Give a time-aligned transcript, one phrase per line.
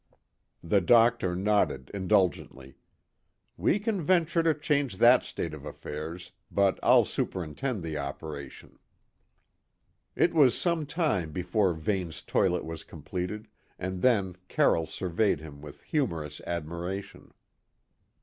[0.63, 2.73] The doctor nodded indulgently.
[3.55, 8.79] "We can venture to change that state of affairs, but I'll superintend the operation."
[10.15, 15.83] It was some time before Vane's toilet was completed, and then Carroll surveyed him with
[15.83, 17.31] humorous admiration.